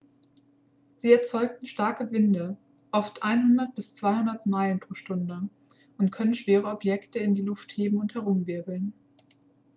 sie 0.95 1.11
erzeugen 1.13 1.67
starke 1.67 2.09
winde 2.11 2.57
oft 2.91 3.21
100-200 3.21 4.39
meilen/stunde 4.49 5.47
und 5.99 6.11
können 6.11 6.33
schwere 6.33 6.69
objekte 6.71 7.19
in 7.19 7.35
die 7.35 7.43
luft 7.43 7.71
heben 7.73 7.97
und 7.99 8.15
herumwirbeln 8.15 8.93